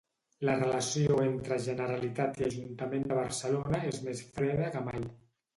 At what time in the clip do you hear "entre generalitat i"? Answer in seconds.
1.25-2.45